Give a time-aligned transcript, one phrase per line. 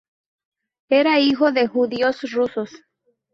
[0.89, 2.71] Era hijo de judíos rusos.